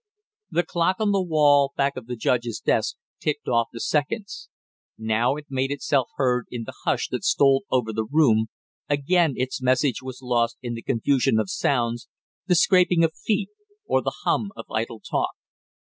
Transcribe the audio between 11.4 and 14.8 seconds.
sounds, the scraping of feet or the hum of